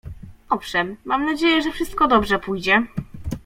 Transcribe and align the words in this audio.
Owszem, 0.49 0.95
mam 1.05 1.25
nadzieję, 1.25 1.61
że 1.61 1.71
wszystko 1.71 2.07
dobrze 2.07 2.39
pójdzie. 2.39 2.85